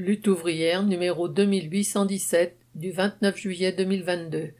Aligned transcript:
Lutte 0.00 0.28
ouvrière 0.28 0.84
numéro 0.84 1.26
2817 1.26 2.56
du 2.76 2.92
29 2.92 3.36
juillet 3.36 3.72
2022. 3.72 4.50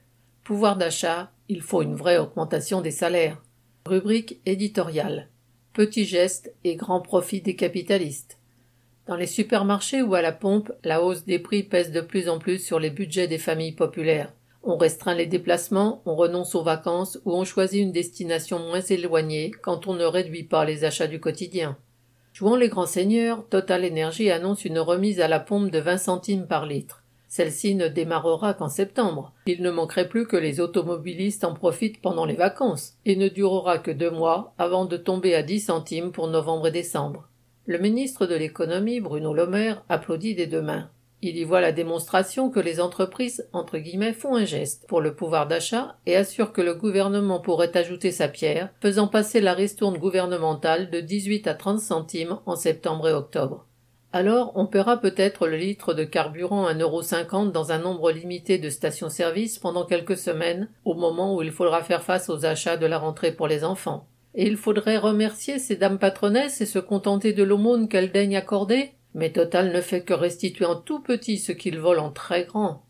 Pouvoir 0.43 0.77
d'achat, 0.77 1.31
il 1.49 1.63
faut 1.63 1.81
une 1.81 1.95
vraie 1.95 2.19
augmentation 2.19 2.81
des 2.81 2.91
salaires. 2.91 3.41
Rubrique 3.87 4.41
éditoriale. 4.47 5.29
Petits 5.73 6.07
gestes 6.07 6.53
et 6.65 6.75
grands 6.75 7.01
profits 7.01 7.41
des 7.41 7.55
capitalistes. 7.55 8.41
Dans 9.07 9.15
les 9.15 9.29
supermarchés 9.29 10.03
ou 10.03 10.17
à 10.17 10.23
la 10.23 10.33
pompe, 10.33 10.73
la 10.83 11.05
hausse 11.05 11.25
des 11.25 11.39
prix 11.39 11.63
pèse 11.63 11.93
de 11.93 12.01
plus 12.01 12.29
en 12.29 12.41
plus 12.41 12.59
sur 12.59 12.81
les 12.81 12.91
budgets 12.91 13.29
des 13.29 13.39
familles 13.39 13.77
populaires. 13.77 14.35
On 14.65 14.77
restreint 14.77 15.15
les 15.15 15.27
déplacements, 15.27 16.03
on 16.05 16.17
renonce 16.17 16.57
aux 16.57 16.65
vacances 16.65 17.17
ou 17.25 17.33
on 17.33 17.45
choisit 17.45 17.81
une 17.81 17.93
destination 17.93 18.59
moins 18.59 18.81
éloignée 18.81 19.53
quand 19.53 19.87
on 19.87 19.95
ne 19.95 20.05
réduit 20.05 20.43
pas 20.43 20.65
les 20.65 20.83
achats 20.83 21.07
du 21.07 21.21
quotidien. 21.21 21.79
Jouant 22.39 22.55
les 22.55 22.69
grands 22.69 22.87
seigneurs, 22.87 23.45
Total 23.49 23.85
Energy 23.85 24.31
annonce 24.31 24.65
une 24.65 24.79
remise 24.79 25.19
à 25.19 25.27
la 25.27 25.41
pompe 25.41 25.73
de 25.73 25.81
20 25.81 25.99
centimes 25.99 26.47
par 26.47 26.67
litre. 26.67 27.03
Celle-ci 27.27 27.75
ne 27.75 27.89
démarrera 27.89 28.55
qu'en 28.55 28.69
septembre. 28.69 29.33
Il 29.47 29.61
ne 29.61 29.73
manquerait 29.73 30.09
plus 30.09 30.25
que 30.25 30.37
les 30.37 30.61
automobilistes 30.61 31.43
en 31.43 31.53
profitent 31.53 32.01
pendant 32.01 32.27
les 32.27 32.37
vacances, 32.37 32.95
et 33.05 33.17
ne 33.17 33.27
durera 33.27 33.79
que 33.79 33.91
deux 33.91 34.13
mois 34.13 34.55
avant 34.57 34.85
de 34.85 34.97
tomber 34.97 35.35
à 35.35 35.43
10 35.43 35.59
centimes 35.59 36.13
pour 36.13 36.29
novembre 36.29 36.69
et 36.69 36.71
décembre. 36.71 37.29
Le 37.67 37.79
ministre 37.79 38.25
de 38.25 38.37
l'économie, 38.37 39.01
Bruno 39.01 39.35
Le 39.35 39.49
Maire, 39.49 39.83
applaudit 39.89 40.37
des 40.37 40.47
deux 40.47 40.63
mains. 40.63 40.89
Il 41.21 41.37
y 41.37 41.43
voit 41.43 41.61
la 41.61 41.73
démonstration 41.73 42.49
que 42.49 42.61
les 42.61 42.81
entreprises 42.81 43.49
entre 43.53 43.79
guillemets 43.79 44.13
font 44.13 44.37
un 44.37 44.45
geste 44.45 44.87
pour 44.87 45.01
le 45.01 45.15
pouvoir 45.15 45.49
d'achat 45.49 45.97
et 46.07 46.15
assure 46.15 46.53
que 46.53 46.61
le 46.61 46.75
gouvernement 46.75 47.41
pourrait 47.41 47.77
ajouter 47.77 48.13
sa 48.13 48.29
pierre, 48.29 48.71
faisant 48.81 49.09
passer 49.09 49.41
la 49.41 49.53
ristourne 49.53 49.99
gouvernementale 49.99 50.91
de 50.91 51.01
18 51.01 51.49
à 51.49 51.55
30 51.55 51.81
centimes 51.81 52.39
en 52.47 52.55
septembre 52.55 53.09
et 53.09 53.13
octobre. 53.13 53.67
Alors 54.13 54.53
on 54.55 54.67
paiera 54.67 54.99
peut-être 54.99 55.49
le 55.49 55.57
litre 55.57 55.93
de 55.93 56.05
carburant 56.05 56.67
à 56.67 56.73
1,50€ 56.73 57.51
dans 57.51 57.73
un 57.73 57.79
nombre 57.79 58.13
limité 58.13 58.59
de 58.59 58.71
stations-service 58.71 59.59
pendant 59.59 59.85
quelques 59.85 60.17
semaines, 60.17 60.71
au 60.85 60.95
moment 60.95 61.35
où 61.35 61.43
il 61.43 61.51
faudra 61.51 61.83
faire 61.83 62.05
face 62.05 62.31
aux 62.31 62.47
achats 62.47 62.77
de 62.77 62.87
la 62.87 62.99
rentrée 62.99 63.33
pour 63.33 63.49
les 63.49 63.65
enfants. 63.65 64.07
Et 64.35 64.47
il 64.47 64.57
faudrait 64.57 64.99
remercier 64.99 65.59
ces 65.59 65.75
dames 65.75 65.99
patronesses 65.99 66.61
et 66.61 66.67
se 66.67 66.79
contenter 66.79 67.33
de 67.33 67.43
l'aumône 67.43 67.89
qu'elles 67.89 68.13
daignent 68.13 68.37
accorder 68.37 68.93
mais 69.15 69.31
Total 69.33 69.73
ne 69.73 69.81
fait 69.81 70.03
que 70.03 70.15
restituer 70.15 70.65
en 70.65 70.77
tout 70.77 71.01
petit 71.01 71.39
ce 71.39 71.53
qu'il 71.53 71.79
vole 71.79 71.99
en 71.99 72.11
très 72.11 72.45
grand. 72.45 72.85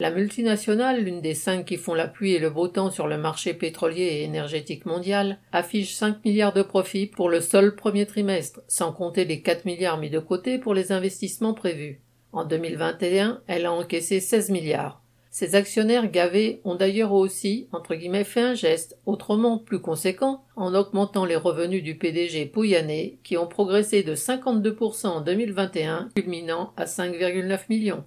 La 0.00 0.10
multinationale, 0.10 1.02
l'une 1.02 1.20
des 1.20 1.34
cinq 1.34 1.66
qui 1.66 1.76
font 1.76 1.92
la 1.92 2.08
pluie 2.08 2.32
et 2.32 2.38
le 2.38 2.48
beau 2.48 2.68
temps 2.68 2.90
sur 2.90 3.06
le 3.06 3.18
marché 3.18 3.52
pétrolier 3.52 4.02
et 4.02 4.22
énergétique 4.22 4.86
mondial, 4.86 5.38
affiche 5.52 5.92
5 5.92 6.24
milliards 6.24 6.54
de 6.54 6.62
profits 6.62 7.06
pour 7.06 7.28
le 7.28 7.42
seul 7.42 7.76
premier 7.76 8.06
trimestre, 8.06 8.62
sans 8.66 8.92
compter 8.92 9.26
les 9.26 9.42
4 9.42 9.66
milliards 9.66 9.98
mis 9.98 10.08
de 10.08 10.18
côté 10.18 10.56
pour 10.56 10.72
les 10.72 10.90
investissements 10.90 11.52
prévus. 11.52 12.00
En 12.32 12.44
2021, 12.46 13.42
elle 13.46 13.66
a 13.66 13.72
encaissé 13.72 14.20
16 14.20 14.48
milliards. 14.48 14.99
Ces 15.32 15.54
actionnaires 15.54 16.10
gavés 16.10 16.60
ont 16.64 16.74
d'ailleurs 16.74 17.12
aussi, 17.12 17.68
entre 17.70 17.94
guillemets, 17.94 18.24
fait 18.24 18.40
un 18.40 18.54
geste, 18.54 18.98
autrement 19.06 19.58
plus 19.58 19.80
conséquent, 19.80 20.44
en 20.56 20.74
augmentant 20.74 21.24
les 21.24 21.36
revenus 21.36 21.84
du 21.84 21.96
PDG 21.96 22.46
Pouyanné, 22.46 23.20
qui 23.22 23.36
ont 23.36 23.46
progressé 23.46 24.02
de 24.02 24.16
52% 24.16 25.06
en 25.06 25.20
2021, 25.20 26.08
culminant 26.16 26.72
à 26.76 26.84
5,9 26.84 27.60
millions. 27.68 28.04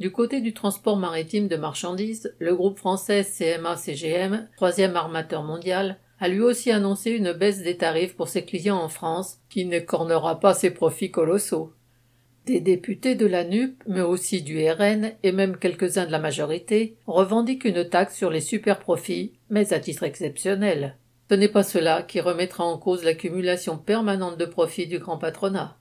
Du 0.00 0.10
côté 0.10 0.40
du 0.40 0.52
transport 0.52 0.96
maritime 0.96 1.46
de 1.46 1.56
marchandises, 1.56 2.34
le 2.40 2.56
groupe 2.56 2.78
français 2.78 3.22
CMA-CGM, 3.22 4.48
troisième 4.56 4.96
armateur 4.96 5.44
mondial, 5.44 5.98
a 6.18 6.28
lui 6.28 6.40
aussi 6.40 6.72
annoncé 6.72 7.12
une 7.12 7.32
baisse 7.32 7.62
des 7.62 7.76
tarifs 7.76 8.16
pour 8.16 8.28
ses 8.28 8.44
clients 8.44 8.78
en 8.78 8.88
France, 8.88 9.38
qui 9.48 9.66
ne 9.66 9.78
cornera 9.78 10.40
pas 10.40 10.54
ses 10.54 10.70
profits 10.70 11.12
colossaux. 11.12 11.72
Des 12.50 12.58
députés 12.58 13.14
de 13.14 13.26
la 13.26 13.44
NUP, 13.44 13.80
mais 13.86 14.00
aussi 14.00 14.42
du 14.42 14.68
RN 14.68 15.12
et 15.22 15.30
même 15.30 15.56
quelques-uns 15.56 16.06
de 16.06 16.10
la 16.10 16.18
majorité, 16.18 16.96
revendiquent 17.06 17.64
une 17.64 17.88
taxe 17.88 18.16
sur 18.16 18.28
les 18.28 18.40
superprofits, 18.40 19.34
mais 19.50 19.72
à 19.72 19.78
titre 19.78 20.02
exceptionnel. 20.02 20.96
Ce 21.30 21.36
n'est 21.36 21.46
pas 21.46 21.62
cela 21.62 22.02
qui 22.02 22.18
remettra 22.18 22.64
en 22.64 22.76
cause 22.76 23.04
l'accumulation 23.04 23.78
permanente 23.78 24.36
de 24.36 24.46
profits 24.46 24.88
du 24.88 24.98
grand 24.98 25.16
patronat. 25.16 25.76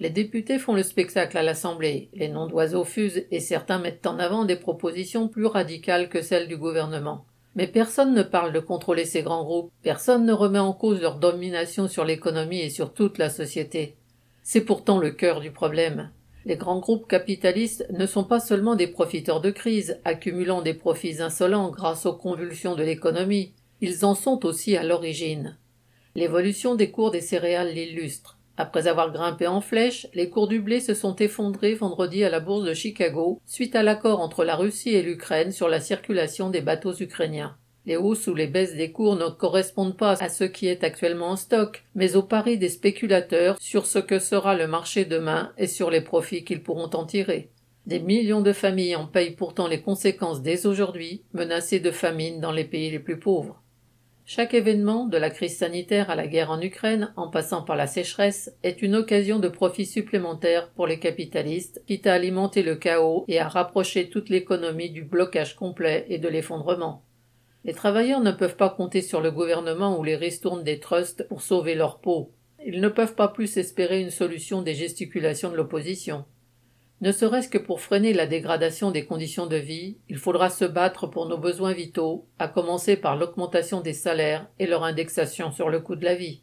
Les 0.00 0.10
députés 0.10 0.58
font 0.58 0.74
le 0.74 0.82
spectacle 0.82 1.38
à 1.38 1.42
l'Assemblée, 1.42 2.10
les 2.12 2.28
noms 2.28 2.46
d'oiseaux 2.46 2.84
fusent 2.84 3.24
et 3.30 3.40
certains 3.40 3.78
mettent 3.78 4.06
en 4.06 4.18
avant 4.18 4.44
des 4.44 4.56
propositions 4.56 5.28
plus 5.28 5.46
radicales 5.46 6.10
que 6.10 6.20
celles 6.20 6.46
du 6.46 6.58
gouvernement. 6.58 7.24
Mais 7.56 7.66
personne 7.66 8.12
ne 8.12 8.22
parle 8.22 8.52
de 8.52 8.60
contrôler 8.60 9.06
ces 9.06 9.22
grands 9.22 9.44
groupes, 9.44 9.72
personne 9.82 10.26
ne 10.26 10.34
remet 10.34 10.58
en 10.58 10.74
cause 10.74 11.00
leur 11.00 11.16
domination 11.16 11.88
sur 11.88 12.04
l'économie 12.04 12.60
et 12.60 12.68
sur 12.68 12.92
toute 12.92 13.16
la 13.16 13.30
société. 13.30 13.96
C'est 14.42 14.62
pourtant 14.62 14.98
le 14.98 15.10
cœur 15.10 15.40
du 15.40 15.50
problème. 15.50 16.10
Les 16.44 16.56
grands 16.56 16.80
groupes 16.80 17.06
capitalistes 17.06 17.86
ne 17.90 18.06
sont 18.06 18.24
pas 18.24 18.40
seulement 18.40 18.74
des 18.74 18.88
profiteurs 18.88 19.40
de 19.40 19.50
crise, 19.50 20.00
accumulant 20.04 20.60
des 20.62 20.74
profits 20.74 21.22
insolents 21.22 21.70
grâce 21.70 22.04
aux 22.06 22.14
convulsions 22.14 22.74
de 22.74 22.82
l'économie, 22.82 23.54
ils 23.80 24.04
en 24.04 24.14
sont 24.14 24.44
aussi 24.44 24.76
à 24.76 24.82
l'origine. 24.82 25.56
L'évolution 26.14 26.74
des 26.74 26.90
cours 26.90 27.10
des 27.10 27.20
céréales 27.20 27.72
l'illustre. 27.72 28.38
Après 28.56 28.86
avoir 28.86 29.12
grimpé 29.12 29.46
en 29.46 29.60
flèche, 29.60 30.06
les 30.14 30.28
cours 30.28 30.46
du 30.46 30.60
blé 30.60 30.80
se 30.80 30.94
sont 30.94 31.16
effondrés 31.16 31.74
vendredi 31.74 32.22
à 32.22 32.28
la 32.28 32.40
bourse 32.40 32.64
de 32.64 32.74
Chicago 32.74 33.40
suite 33.46 33.74
à 33.74 33.82
l'accord 33.82 34.20
entre 34.20 34.44
la 34.44 34.56
Russie 34.56 34.90
et 34.90 35.02
l'Ukraine 35.02 35.52
sur 35.52 35.68
la 35.68 35.80
circulation 35.80 36.50
des 36.50 36.60
bateaux 36.60 36.94
ukrainiens. 36.94 37.56
Les 37.84 37.96
hausses 37.96 38.28
ou 38.28 38.34
les 38.34 38.46
baisses 38.46 38.76
des 38.76 38.92
cours 38.92 39.16
ne 39.16 39.28
correspondent 39.28 39.96
pas 39.96 40.22
à 40.22 40.28
ce 40.28 40.44
qui 40.44 40.68
est 40.68 40.84
actuellement 40.84 41.30
en 41.30 41.36
stock, 41.36 41.82
mais 41.96 42.14
au 42.14 42.22
pari 42.22 42.56
des 42.56 42.68
spéculateurs 42.68 43.56
sur 43.60 43.86
ce 43.86 43.98
que 43.98 44.20
sera 44.20 44.54
le 44.54 44.68
marché 44.68 45.04
demain 45.04 45.52
et 45.58 45.66
sur 45.66 45.90
les 45.90 46.00
profits 46.00 46.44
qu'ils 46.44 46.62
pourront 46.62 46.90
en 46.94 47.04
tirer. 47.04 47.50
Des 47.86 47.98
millions 47.98 48.40
de 48.40 48.52
familles 48.52 48.94
en 48.94 49.06
payent 49.06 49.34
pourtant 49.34 49.66
les 49.66 49.80
conséquences 49.80 50.42
dès 50.42 50.66
aujourd'hui, 50.66 51.24
menacées 51.32 51.80
de 51.80 51.90
famine 51.90 52.40
dans 52.40 52.52
les 52.52 52.64
pays 52.64 52.90
les 52.92 53.00
plus 53.00 53.18
pauvres. 53.18 53.60
Chaque 54.24 54.54
événement, 54.54 55.06
de 55.06 55.16
la 55.16 55.30
crise 55.30 55.58
sanitaire 55.58 56.08
à 56.08 56.14
la 56.14 56.28
guerre 56.28 56.52
en 56.52 56.60
Ukraine, 56.60 57.12
en 57.16 57.28
passant 57.28 57.62
par 57.62 57.74
la 57.74 57.88
sécheresse, 57.88 58.54
est 58.62 58.80
une 58.80 58.94
occasion 58.94 59.40
de 59.40 59.48
profit 59.48 59.84
supplémentaire 59.84 60.70
pour 60.70 60.86
les 60.86 61.00
capitalistes, 61.00 61.82
quitte 61.88 62.06
à 62.06 62.14
alimenter 62.14 62.62
le 62.62 62.76
chaos 62.76 63.24
et 63.26 63.40
à 63.40 63.48
rapprocher 63.48 64.08
toute 64.08 64.28
l'économie 64.28 64.90
du 64.90 65.02
blocage 65.02 65.56
complet 65.56 66.06
et 66.08 66.18
de 66.18 66.28
l'effondrement. 66.28 67.02
Les 67.64 67.74
travailleurs 67.74 68.20
ne 68.20 68.32
peuvent 68.32 68.56
pas 68.56 68.70
compter 68.70 69.02
sur 69.02 69.20
le 69.20 69.30
gouvernement 69.30 69.98
ou 69.98 70.02
les 70.02 70.16
ristournes 70.16 70.64
des 70.64 70.80
trusts 70.80 71.26
pour 71.28 71.42
sauver 71.42 71.76
leur 71.76 72.00
peau. 72.00 72.32
Ils 72.64 72.80
ne 72.80 72.88
peuvent 72.88 73.14
pas 73.14 73.28
plus 73.28 73.56
espérer 73.56 74.00
une 74.00 74.10
solution 74.10 74.62
des 74.62 74.74
gesticulations 74.74 75.50
de 75.50 75.56
l'opposition. 75.56 76.24
Ne 77.00 77.12
serait-ce 77.12 77.48
que 77.48 77.58
pour 77.58 77.80
freiner 77.80 78.12
la 78.12 78.26
dégradation 78.26 78.90
des 78.90 79.06
conditions 79.06 79.46
de 79.46 79.56
vie, 79.56 79.98
il 80.08 80.18
faudra 80.18 80.50
se 80.50 80.64
battre 80.64 81.08
pour 81.08 81.26
nos 81.26 81.38
besoins 81.38 81.72
vitaux, 81.72 82.26
à 82.38 82.46
commencer 82.46 82.96
par 82.96 83.16
l'augmentation 83.16 83.80
des 83.80 83.92
salaires 83.92 84.48
et 84.58 84.66
leur 84.66 84.84
indexation 84.84 85.50
sur 85.50 85.68
le 85.68 85.80
coût 85.80 85.96
de 85.96 86.04
la 86.04 86.14
vie. 86.14 86.42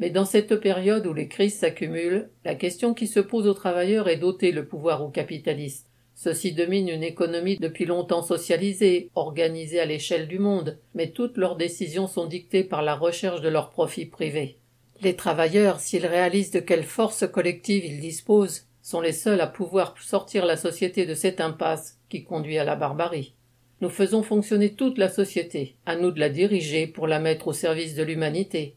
Mais 0.00 0.10
dans 0.10 0.24
cette 0.24 0.56
période 0.56 1.06
où 1.06 1.12
les 1.12 1.28
crises 1.28 1.58
s'accumulent, 1.58 2.30
la 2.44 2.54
question 2.54 2.94
qui 2.94 3.06
se 3.06 3.20
pose 3.20 3.46
aux 3.46 3.54
travailleurs 3.54 4.08
est 4.08 4.16
d'ôter 4.16 4.50
le 4.50 4.66
pouvoir 4.66 5.04
aux 5.04 5.10
capitalistes. 5.10 5.89
Ceux-ci 6.22 6.52
dominent 6.52 6.90
une 6.90 7.02
économie 7.02 7.56
depuis 7.56 7.86
longtemps 7.86 8.20
socialisée, 8.20 9.08
organisée 9.14 9.80
à 9.80 9.86
l'échelle 9.86 10.28
du 10.28 10.38
monde, 10.38 10.76
mais 10.92 11.12
toutes 11.12 11.38
leurs 11.38 11.56
décisions 11.56 12.06
sont 12.06 12.26
dictées 12.26 12.62
par 12.62 12.82
la 12.82 12.94
recherche 12.94 13.40
de 13.40 13.48
leurs 13.48 13.70
profits 13.70 14.04
privés. 14.04 14.58
Les 15.00 15.16
travailleurs, 15.16 15.80
s'ils 15.80 16.04
réalisent 16.04 16.50
de 16.50 16.60
quelle 16.60 16.84
force 16.84 17.26
collective 17.26 17.86
ils 17.86 18.00
disposent, 18.00 18.66
sont 18.82 19.00
les 19.00 19.14
seuls 19.14 19.40
à 19.40 19.46
pouvoir 19.46 19.94
sortir 19.98 20.44
la 20.44 20.58
société 20.58 21.06
de 21.06 21.14
cette 21.14 21.40
impasse 21.40 21.98
qui 22.10 22.22
conduit 22.22 22.58
à 22.58 22.64
la 22.64 22.76
barbarie. 22.76 23.32
Nous 23.80 23.88
faisons 23.88 24.22
fonctionner 24.22 24.74
toute 24.74 24.98
la 24.98 25.08
société, 25.08 25.76
à 25.86 25.96
nous 25.96 26.10
de 26.10 26.20
la 26.20 26.28
diriger 26.28 26.86
pour 26.86 27.06
la 27.06 27.18
mettre 27.18 27.48
au 27.48 27.54
service 27.54 27.94
de 27.94 28.02
l'humanité. 28.02 28.76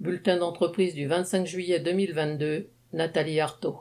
Bulletin 0.00 0.36
d'entreprise 0.36 0.94
du 0.94 1.06
25 1.06 1.46
juillet 1.46 1.80
2022, 1.80 2.68
Nathalie 2.92 3.40
Artaud. 3.40 3.72